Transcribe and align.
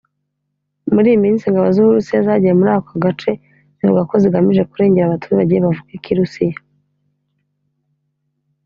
muri 0.93 1.07
iyi 1.11 1.23
minsi 1.25 1.43
ingabo 1.45 1.67
z’u 1.75 1.85
Burusiya 1.87 2.25
zagiye 2.27 2.53
muri 2.59 2.71
aka 2.77 2.93
gace 3.03 3.31
zivuga 3.77 4.01
ko 4.09 4.13
zigamije 4.23 4.63
kurengera 4.71 5.05
abaturage 5.07 5.53
bavuga 5.63 5.91
Ikirusiya 5.97 6.57